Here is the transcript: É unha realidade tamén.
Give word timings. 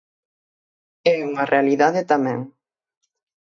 É 1.13 1.15
unha 1.29 1.49
realidade 1.53 2.07
tamén. 2.11 2.39